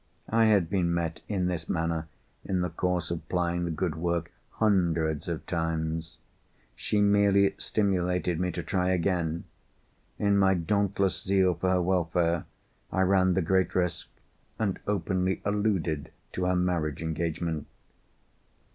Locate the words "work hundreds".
3.93-5.27